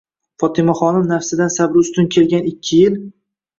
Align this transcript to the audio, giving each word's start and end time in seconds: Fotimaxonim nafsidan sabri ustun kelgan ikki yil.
Fotimaxonim 0.43 1.05
nafsidan 1.11 1.53
sabri 1.57 1.83
ustun 1.87 2.11
kelgan 2.19 2.51
ikki 2.55 2.83
yil. 2.83 3.01